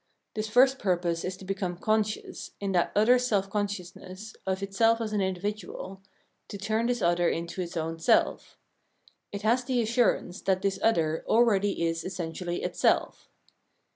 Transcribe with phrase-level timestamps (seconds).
[0.33, 5.13] This first purpose is to become conscious, in that other self consciousness, of itself as
[5.13, 6.01] an individual,
[6.47, 8.57] to turn this other into its own self.
[9.31, 13.29] It has the assurance that this other already is essentially itself.